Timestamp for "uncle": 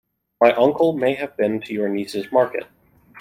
0.53-0.97